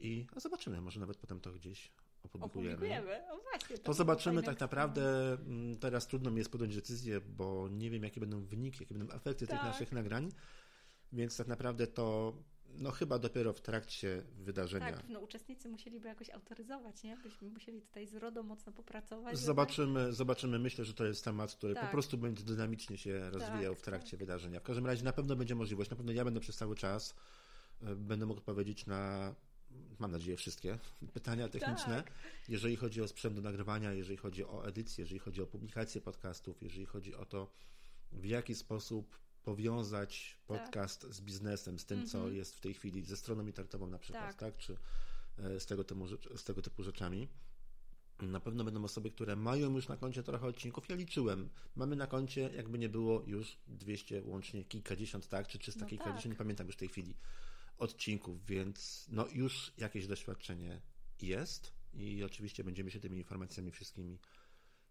[0.00, 1.92] i a zobaczymy, może nawet potem to gdzieś
[2.24, 2.74] opublikujemy.
[2.74, 3.32] opublikujemy.
[3.32, 5.32] O właśnie, to, to zobaczymy tak naprawdę.
[5.32, 9.14] Mm, teraz trudno mi jest podjąć decyzję, bo nie wiem, jakie będą wyniki, jakie będą
[9.14, 9.58] efekty tak.
[9.58, 10.28] tych naszych nagrań.
[11.12, 12.34] Więc tak naprawdę to
[12.78, 14.92] no chyba dopiero w trakcie wydarzenia.
[14.92, 17.16] Tak, no uczestnicy musieliby jakoś autoryzować, nie?
[17.16, 19.38] Byśmy musieli tutaj z RODO mocno popracować.
[19.38, 20.58] Zobaczymy, zobaczymy.
[20.58, 21.84] Myślę, że to jest temat, który tak.
[21.84, 24.20] po prostu będzie dynamicznie się rozwijał tak, w trakcie tak.
[24.20, 24.60] wydarzenia.
[24.60, 27.14] W każdym razie na pewno będzie możliwość, na pewno ja będę przez cały czas,
[27.82, 29.34] e, będę mógł odpowiedzieć na
[29.98, 30.78] mam nadzieję, wszystkie
[31.14, 32.12] pytania techniczne, tak.
[32.48, 36.62] jeżeli chodzi o sprzęt do nagrywania, jeżeli chodzi o edycję, jeżeli chodzi o publikację podcastów,
[36.62, 37.50] jeżeli chodzi o to,
[38.12, 41.14] w jaki sposób powiązać podcast tak.
[41.14, 42.12] z biznesem, z tym, mm -hmm.
[42.12, 42.36] co mhm.
[42.36, 44.56] jest w tej chwili, ze stroną internetową na przykład, tak, tak?
[44.56, 44.76] czy
[45.38, 47.28] e, z tego, typu, z tego typu rzeczami.
[48.22, 50.88] Na pewno będą osoby, które mają już na koncie trochę odcinków.
[50.88, 51.50] Ja liczyłem.
[51.76, 55.48] Mamy na koncie, jakby nie było, już 200 łącznie, kilkadziesiąt, tak?
[55.48, 56.30] Czy 300 no kilkadziesiąt, tak.
[56.30, 57.14] nie pamiętam już w tej chwili
[57.78, 60.80] odcinków, więc no już jakieś doświadczenie
[61.22, 64.18] jest i oczywiście będziemy się tymi informacjami wszystkimi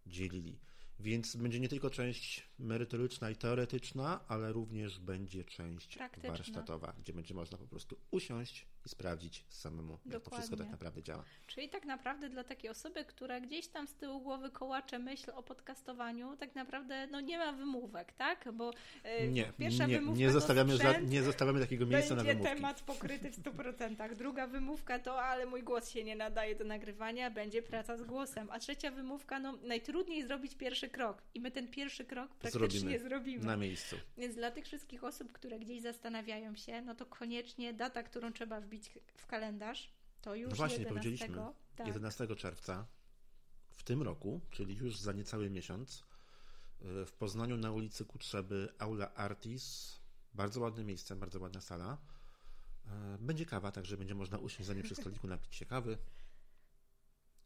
[0.06, 0.60] dzielili.
[1.00, 7.34] Więc będzie nie tylko część merytoryczna i teoretyczna, ale również będzie część warsztatowa, gdzie będzie
[7.34, 10.12] można po prostu usiąść i sprawdzić samemu, Dokładnie.
[10.12, 11.24] jak to wszystko tak naprawdę działa.
[11.46, 15.42] Czyli tak naprawdę dla takiej osoby, która gdzieś tam z tyłu głowy kołacze myśl o
[15.42, 18.48] podcastowaniu, tak naprawdę no nie ma wymówek, tak?
[18.52, 18.72] Bo
[19.20, 22.42] yy, nie, pierwsza nie, wymówka nie zostawiamy, za, nie zostawiamy takiego miejsca na wymówki.
[22.42, 24.14] Będzie temat pokryty w 100%.
[24.16, 28.48] Druga wymówka to, ale mój głos się nie nadaje do nagrywania, będzie praca z głosem.
[28.50, 31.22] A trzecia wymówka, no najtrudniej zrobić pierwszy krok.
[31.34, 32.98] I my ten pierwszy krok praktycznie zrobimy.
[32.98, 33.44] zrobimy.
[33.44, 33.96] Na miejscu.
[34.18, 38.60] Więc dla tych wszystkich osób, które gdzieś zastanawiają się, no to koniecznie data, którą trzeba
[38.70, 41.42] wbić w kalendarz, to już no właśnie, 11, powiedzieliśmy,
[41.76, 41.86] tak.
[41.86, 42.86] 11 czerwca
[43.70, 46.04] w tym roku, czyli już za niecały miesiąc,
[46.82, 49.96] y, w Poznaniu na ulicy Kutrzeby Aula Artis,
[50.34, 51.98] bardzo ładne miejsce, bardzo ładna sala.
[52.86, 55.98] Y, będzie kawa, także będzie można usiąść za nie przy stoliku, napić się kawy,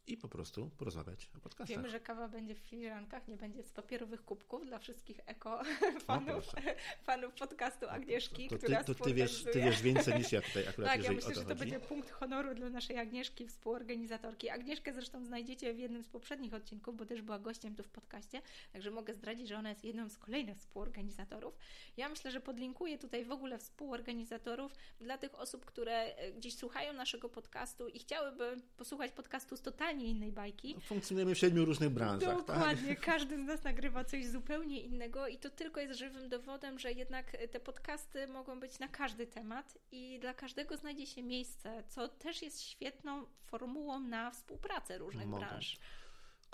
[0.06, 1.76] i po prostu porozmawiać o podcastach.
[1.76, 5.62] Wiemy, że kawa będzie w filiżankach, nie będzie z papierowych kubków dla wszystkich eko
[6.06, 6.44] fanów,
[7.06, 10.42] fanów podcastu Agnieszki, to, to, która to, to ty, wiesz, ty wiesz więcej niż ja
[10.42, 14.50] tutaj akurat, Tak, ja myślę, że to będzie punkt honoru dla naszej Agnieszki, współorganizatorki.
[14.50, 18.42] Agnieszkę zresztą znajdziecie w jednym z poprzednich odcinków, bo też była gościem tu w podcaście,
[18.72, 21.58] także mogę zdradzić, że ona jest jedną z kolejnych współorganizatorów.
[21.96, 26.92] Ja myślę, że podlinkuję tutaj w ogóle współorganizatorów dla tych osób, które e, gdzieś słuchają
[26.92, 30.76] naszego podcastu i chciałyby posłuchać podcastu z totalnie innej bajki.
[30.80, 32.36] Funkcjonujemy w siedmiu różnych branżach.
[32.36, 32.46] Tak?
[32.46, 33.04] Dokładnie, tak?
[33.04, 37.36] każdy z nas nagrywa coś zupełnie innego i to tylko jest żywym dowodem, że jednak
[37.50, 42.42] te podcasty mogą być na każdy temat i dla każdego znajdzie się miejsce, co też
[42.42, 45.78] jest świetną formułą na współpracę różnych branż.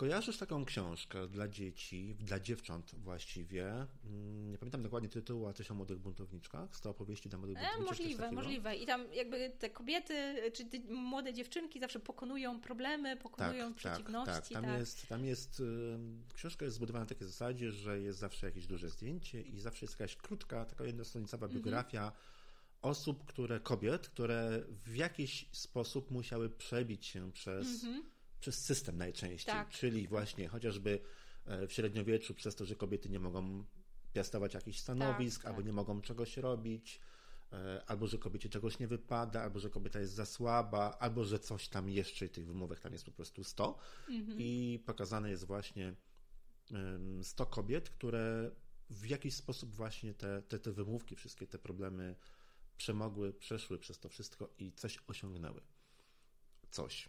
[0.00, 3.86] Kojarzysz taką książkę dla dzieci, dla dziewcząt właściwie.
[4.04, 6.76] Mm, nie pamiętam dokładnie tytułu, a coś o młodych buntowniczkach.
[6.76, 7.98] Z to opowieści dla młodych e, buntowniczek.
[7.98, 8.76] E, możliwe, możliwe.
[8.76, 14.32] I tam jakby te kobiety, czy te młode dziewczynki zawsze pokonują problemy, pokonują tak, przeciwności.
[14.32, 14.52] Tak, tak.
[14.52, 14.78] Tam, tak.
[14.78, 15.62] Jest, tam jest,
[16.34, 20.00] książka jest zbudowana na takiej zasadzie, że jest zawsze jakieś duże zdjęcie i zawsze jest
[20.00, 21.62] jakaś krótka, taka jednostronicowa mhm.
[21.62, 22.22] biografia mhm.
[22.82, 29.55] osób, które, kobiet, które w jakiś sposób musiały przebić się przez mhm przez system najczęściej,
[29.55, 29.70] tak.
[29.70, 31.00] czyli właśnie chociażby
[31.46, 33.64] e, w średniowieczu przez to, że kobiety nie mogą
[34.12, 35.66] piastować jakichś stanowisk, tak, albo tak.
[35.66, 37.00] nie mogą czegoś robić,
[37.53, 41.38] e, albo że kobiecie czegoś nie wypada, albo że kobieta jest za słaba, albo że
[41.38, 44.38] coś tam jeszcze, tych wymówek tam jest po prostu 100 mhm.
[44.40, 45.94] i pokazane jest właśnie
[47.22, 48.50] 100 kobiet, które
[48.90, 52.16] w jakiś sposób właśnie te, te, te wymówki, wszystkie te problemy
[52.76, 55.61] przemogły, przeszły przez to wszystko i coś osiągnęły.
[56.70, 57.09] Coś.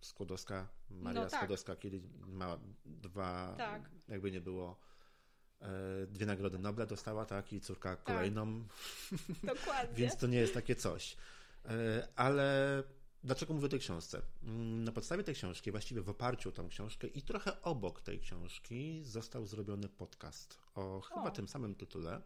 [0.00, 1.40] Skłodowska, Maria no tak.
[1.40, 3.90] Skłodowska, kiedy ma dwa, tak.
[4.08, 4.76] jakby nie było,
[5.60, 8.02] e, dwie nagrody Nobla dostała, tak, i córka tak.
[8.04, 8.64] kolejną.
[9.42, 9.94] Dokładnie.
[10.00, 11.16] Więc to nie jest takie coś.
[11.64, 12.82] E, ale
[13.24, 14.22] Dlaczego mówię o tej książce?
[14.42, 18.20] Mm, na podstawie tej książki, właściwie w oparciu o tą książkę i trochę obok tej
[18.20, 21.30] książki został zrobiony podcast o chyba o.
[21.30, 22.22] tym samym tytule.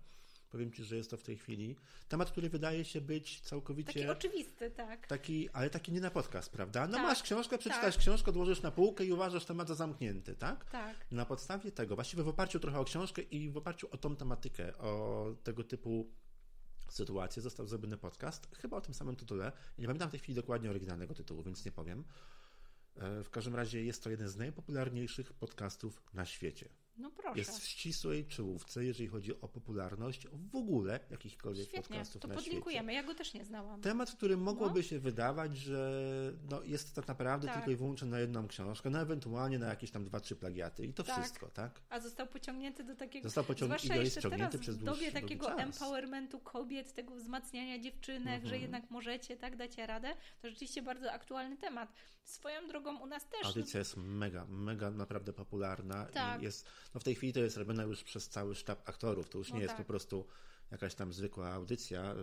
[0.52, 1.76] Powiem Ci, że jest to w tej chwili
[2.08, 3.92] temat, który wydaje się być całkowicie...
[3.92, 5.06] Taki oczywisty, tak.
[5.06, 6.86] Taki, ale taki nie na podcast, prawda?
[6.86, 8.02] No tak, masz książkę, przeczytasz tak.
[8.02, 10.70] książkę, odłożysz na półkę i uważasz temat za zamknięty, tak?
[10.70, 10.96] Tak.
[11.10, 14.78] Na podstawie tego, właściwie w oparciu trochę o książkę i w oparciu o tą tematykę,
[14.78, 16.10] o tego typu
[16.88, 19.52] sytuację, został zrobiony podcast, chyba o tym samym tytule.
[19.78, 22.04] Nie pamiętam w tej chwili dokładnie oryginalnego tytułu, więc nie powiem.
[22.96, 26.68] E, w każdym razie jest to jeden z najpopularniejszych podcastów na świecie.
[26.96, 27.38] No proszę.
[27.38, 32.34] Jest w ścisłej czołówce, jeżeli chodzi o popularność w ogóle jakichkolwiek Świetnie, podcastów to na
[32.34, 32.92] podlinkujemy.
[32.92, 33.80] Ja go też nie znałam.
[33.80, 34.82] Temat, który mogłoby no.
[34.82, 35.92] się wydawać, że
[36.50, 37.56] no, jest tak naprawdę tak.
[37.56, 40.92] tylko i wyłącznie na jedną książkę, no ewentualnie na jakieś tam dwa, trzy plagiaty i
[40.92, 41.20] to tak.
[41.20, 41.80] wszystko, tak?
[41.90, 43.28] A został pociągnięty do takiego...
[43.28, 48.46] Został pociągnięty i jest ciągnięty przez w dobie takiego empowermentu kobiet, tego wzmacniania dziewczynek, mhm.
[48.46, 51.92] że jednak możecie, tak, dacie radę, to rzeczywiście bardzo aktualny temat.
[52.24, 53.46] Swoją drogą u nas też...
[53.46, 56.40] Audycja jest mega, mega naprawdę popularna tak.
[56.40, 59.28] i jest no w tej chwili to jest robione już przez cały sztab aktorów.
[59.28, 59.70] To już no nie tak.
[59.70, 60.24] jest po prostu
[60.72, 62.14] jakaś tam zwykła audycja,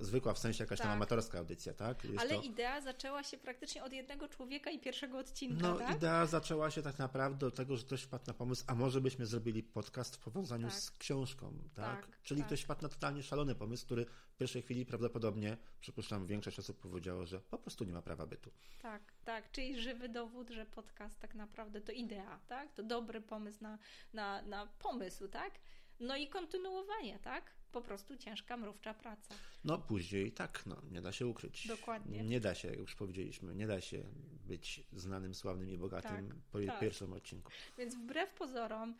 [0.00, 0.86] zwykła w sensie jakaś tak.
[0.86, 2.04] tam amatorska audycja, tak?
[2.04, 2.42] Jest Ale to...
[2.42, 5.96] idea zaczęła się praktycznie od jednego człowieka i pierwszego odcinka, No, tak?
[5.96, 9.26] idea zaczęła się tak naprawdę od tego, że ktoś wpadł na pomysł, a może byśmy
[9.26, 10.76] zrobili podcast w powiązaniu tak.
[10.76, 12.06] z książką, tak?
[12.06, 12.46] tak Czyli tak.
[12.46, 17.26] ktoś wpadł na totalnie szalony pomysł, który w pierwszej chwili prawdopodobnie, przypuszczam, większość osób powiedziało,
[17.26, 18.50] że po prostu nie ma prawa bytu.
[18.82, 22.72] Tak, tak, czyli żywy dowód, że podcast tak naprawdę to idea, tak?
[22.72, 23.78] To dobry pomysł na,
[24.12, 25.52] na, na pomysł, tak?
[26.00, 27.52] No i kontynuowanie, tak?
[27.72, 29.34] Po prostu ciężka, mrówcza praca.
[29.64, 31.66] No później tak, no, nie da się ukryć.
[31.66, 32.22] Dokładnie.
[32.22, 34.02] Nie da się, jak już powiedzieliśmy, nie da się
[34.44, 36.80] być znanym, sławnym i bogatym tak, po tak.
[36.80, 37.52] pierwszym odcinku.
[37.78, 38.94] Więc wbrew pozorom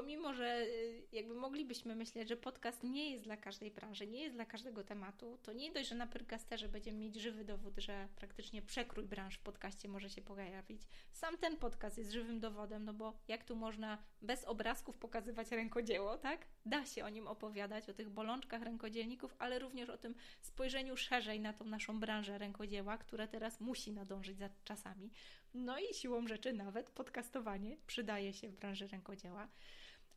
[0.00, 4.36] pomimo, że y, jakby moglibyśmy myśleć, że podcast nie jest dla każdej branży, nie jest
[4.36, 8.62] dla każdego tematu, to nie dość, że na Pyrcasterze będziemy mieć żywy dowód, że praktycznie
[8.62, 10.82] przekrój branż w podcaście może się pojawić.
[11.12, 16.18] Sam ten podcast jest żywym dowodem, no bo jak tu można bez obrazków pokazywać rękodzieło,
[16.18, 16.46] tak?
[16.66, 21.40] Da się o nim opowiadać, o tych bolączkach rękodzielników, ale również o tym spojrzeniu szerzej
[21.40, 25.10] na tą naszą branżę rękodzieła, która teraz musi nadążyć za czasami.
[25.54, 29.48] No i siłą rzeczy nawet podcastowanie przydaje się w branży rękodzieła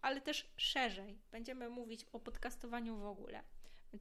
[0.01, 1.19] ale też szerzej.
[1.31, 3.43] Będziemy mówić o podcastowaniu w ogóle.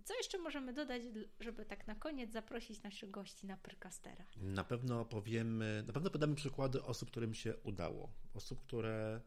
[0.04, 1.02] Co jeszcze możemy dodać,
[1.40, 4.24] żeby tak na koniec zaprosić naszych gości na Pyrcastera?
[4.36, 8.12] Na pewno powiemy, na pewno podamy przykłady osób, którym się udało.
[8.34, 9.20] Osób, które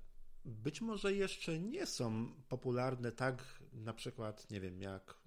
[0.46, 5.18] być może jeszcze nie są popularne tak na przykład, nie wiem, jak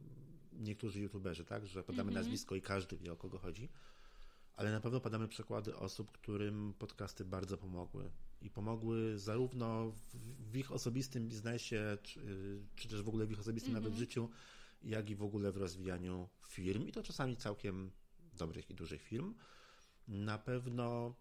[0.52, 2.26] niektórzy youtuberzy, tak, że podamy mm -hmm.
[2.26, 3.68] nazwisko i każdy wie o kogo chodzi,
[4.56, 10.56] ale na pewno podamy przykłady osób, którym podcasty bardzo pomogły i pomogły zarówno w, w
[10.56, 12.20] ich osobistym biznesie, czy,
[12.76, 13.84] czy, też w ogóle w ich osobistym mm -hmm.
[13.84, 14.30] nawet życiu,
[14.82, 17.90] jak i w ogóle w rozwijaniu firm i to czasami całkiem
[18.32, 19.34] dobrych i dużych firm.
[20.08, 21.14] Na pewno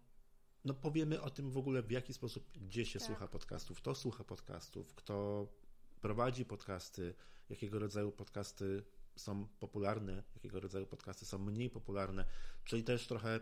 [0.64, 3.08] no powiemy o tym w ogóle w jaki sposób, gdzie się tak.
[3.08, 5.46] słucha podcastów, kto słucha podcastów, kto
[6.00, 7.14] prowadzi podcasty,
[7.48, 8.82] jakiego rodzaju podcasty
[9.16, 12.24] są popularne, jakiego rodzaju podcasty są mniej popularne,
[12.64, 13.40] czyli też trochę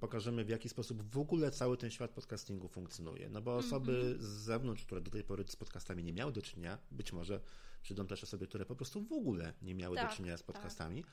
[0.00, 3.28] pokażemy, w jaki sposób w ogóle cały ten świat podcastingu funkcjonuje.
[3.28, 4.22] No bo osoby mm -hmm.
[4.22, 7.40] z zewnątrz, które do tej pory z podcastami nie miały do czynienia, być może
[7.82, 10.46] przyjdą też osoby, które po prostu w ogóle nie miały tak, do czynienia z tak.
[10.46, 11.04] podcastami.
[11.04, 11.12] Tak.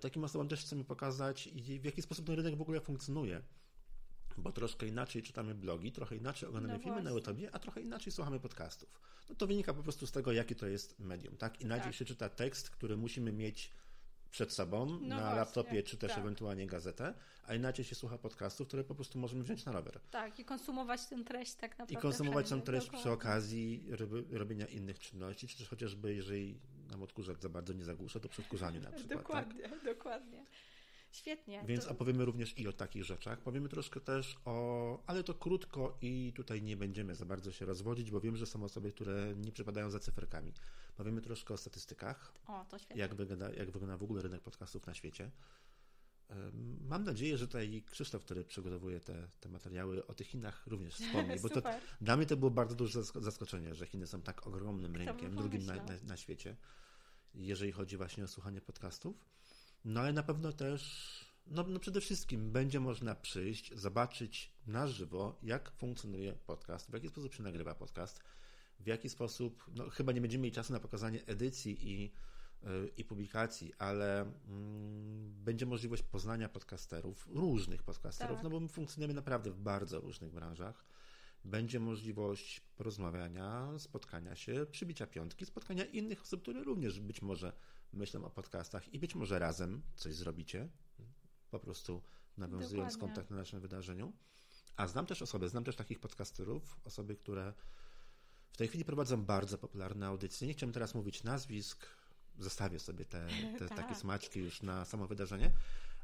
[0.00, 1.48] Takim osobom też chcemy pokazać,
[1.80, 3.42] w jaki sposób ten rynek w ogóle funkcjonuje.
[4.38, 8.12] Bo troszkę inaczej czytamy blogi, trochę inaczej oglądamy no filmy na YouTube, a trochę inaczej
[8.12, 9.00] słuchamy podcastów.
[9.28, 11.60] No to wynika po prostu z tego, jaki to jest medium, tak?
[11.60, 11.94] Inaczej tak.
[11.94, 13.70] się czyta tekst, który musimy mieć
[14.30, 16.20] przed sobą no na właśnie, laptopie, czy też tak.
[16.20, 17.14] ewentualnie gazetę,
[17.46, 20.00] a inaczej się słucha podcastów, które po prostu możemy wziąć na rower.
[20.10, 21.94] Tak, i konsumować tę treść tak naprawdę.
[21.94, 23.84] I konsumować tę treść przy okazji
[24.30, 26.58] robienia innych czynności, czy też chociażby, jeżeli
[26.90, 29.18] nam odkurzacz za bardzo nie zagłusza, to przy odkurzaniu na przykład.
[29.18, 29.84] Dokładnie, tak?
[29.84, 30.44] dokładnie.
[31.18, 31.64] Świetnie.
[31.66, 31.90] Więc to...
[31.90, 33.40] opowiemy również i o takich rzeczach.
[33.40, 38.10] Powiemy troszkę też o, ale to krótko i tutaj nie będziemy za bardzo się rozwodzić,
[38.10, 40.52] bo wiem, że są osoby, które nie przypadają za cyferkami.
[40.96, 42.32] Powiemy troszkę o statystykach.
[42.46, 43.00] O, to świetnie.
[43.00, 45.30] Jak wygląda, jak wygląda w ogóle rynek podcastów na świecie.
[46.80, 51.40] Mam nadzieję, że tutaj Krzysztof, który przygotowuje te, te materiały, o tych Chinach również wspomni,
[51.42, 51.62] bo to,
[52.00, 55.74] dla mnie to było bardzo duże zaskoczenie, że Chiny są tak ogromnym rynkiem, drugim na,
[55.74, 56.56] na, na, świecie,
[57.34, 59.37] jeżeli chodzi właśnie o słuchanie podcastów.
[59.84, 61.10] No ale na pewno też,
[61.46, 67.08] no, no przede wszystkim będzie można przyjść, zobaczyć na żywo, jak funkcjonuje podcast, w jaki
[67.08, 68.20] sposób się nagrywa podcast,
[68.80, 72.12] w jaki sposób, no chyba nie będziemy mieli czasu na pokazanie edycji i,
[72.62, 78.44] yy, i publikacji, ale mm, będzie możliwość poznania podcasterów, różnych podcasterów, tak.
[78.44, 80.84] no bo my funkcjonujemy naprawdę w bardzo różnych branżach.
[81.44, 87.52] Będzie możliwość porozmawiania, spotkania się, przybicia piątki, spotkania innych osób, które również być może
[87.92, 90.68] myślą o podcastach i być może razem coś zrobicie.
[91.50, 92.02] Po prostu
[92.36, 93.14] nawiązując Dokładnie.
[93.14, 94.12] kontakt na naszym wydarzeniu.
[94.76, 97.52] A znam też osoby, znam też takich podcasterów, osoby, które
[98.52, 100.48] w tej chwili prowadzą bardzo popularne audycje.
[100.48, 101.86] Nie chciałbym teraz mówić nazwisk,
[102.38, 103.26] zostawię sobie te,
[103.58, 103.78] te tak.
[103.78, 105.52] takie smaczki już na samo wydarzenie,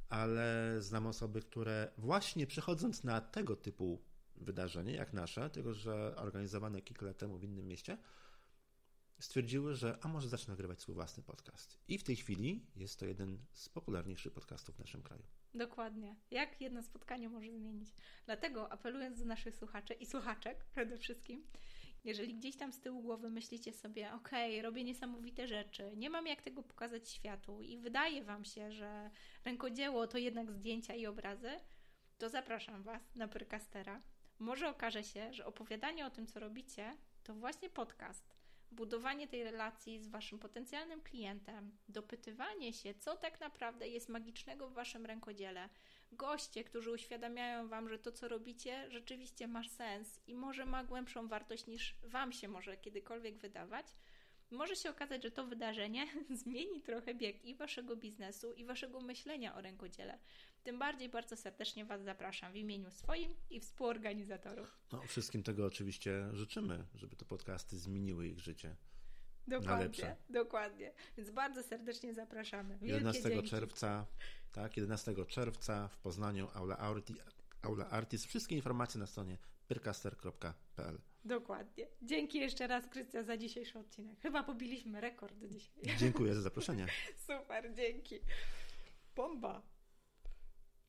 [0.09, 4.03] ale znam osoby, które właśnie przechodząc na tego typu
[4.37, 7.99] wydarzenie, jak nasze, tylko że organizowane kilka lat temu w innym mieście,
[9.21, 11.79] stwierdziły, że a może zacznę nagrywać swój własny podcast.
[11.89, 15.23] I w tej chwili jest to jeden z popularniejszych podcastów w naszym kraju.
[15.55, 16.17] Dokładnie.
[16.31, 17.89] Jak jedno spotkanie może zmienić.
[18.27, 21.47] Dlatego apelując do naszych słuchaczy i słuchaczek przede wszystkim,
[22.05, 24.31] jeżeli gdzieś tam z tyłu głowy myślicie sobie, ok,
[24.63, 29.11] robię niesamowite rzeczy, nie mam jak tego pokazać światu i wydaje Wam się, że
[29.45, 31.51] rękodzieło to jednak zdjęcia i obrazy,
[32.19, 34.03] to zapraszam Was na Pyrkastera.
[34.39, 38.37] Może okaże się, że opowiadanie o tym, co robicie, to właśnie podcast
[38.75, 44.73] budowanie tej relacji z Waszym potencjalnym klientem, dopytywanie się, co tak naprawdę jest magicznego w
[44.73, 45.69] Waszym rękodziele,
[46.13, 51.29] goście, którzy uświadamiają Wam, że to, co robicie, rzeczywiście ma sens i może ma głębszą
[51.29, 53.87] wartość niż Wam się może kiedykolwiek wydawać.
[54.51, 56.07] Może się okazać, że to wydarzenie
[56.43, 60.19] zmieni trochę bieg i Waszego biznesu, i Waszego myślenia o rękodziele.
[60.65, 64.79] Tym bardziej bardzo serdecznie Was zapraszam w imieniu swoim i współorganizatorów.
[64.93, 68.77] No, wszystkim tego oczywiście życzymy, żeby te podcasty zmieniły ich życie.
[69.47, 70.93] Dokładnie, dokładnie.
[71.17, 72.79] Więc bardzo serdecznie zapraszamy.
[72.79, 73.49] Wielkie 11 dzięki.
[73.49, 74.07] czerwca,
[74.53, 77.15] tak, 11 czerwca w Poznaniu Aula, Arti,
[77.63, 78.25] Aula Artis.
[78.27, 80.99] Wszystkie informacje na stronie pyrcaster.pl.
[81.25, 81.87] Dokładnie.
[82.03, 84.21] Dzięki jeszcze raz, Krystian, za dzisiejszy odcinek.
[84.21, 85.97] Chyba pobiliśmy rekord dzisiaj.
[85.99, 86.87] Dziękuję za zaproszenie.
[87.27, 88.21] Super, dzięki.
[89.17, 89.74] Bomba.